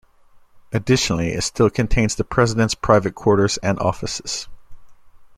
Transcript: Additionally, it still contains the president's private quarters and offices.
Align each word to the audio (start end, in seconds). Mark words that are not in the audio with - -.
Additionally, 0.71 1.27
it 1.27 1.41
still 1.43 1.69
contains 1.69 2.15
the 2.15 2.23
president's 2.23 2.73
private 2.73 3.13
quarters 3.13 3.59
and 3.61 3.77
offices. 3.77 4.47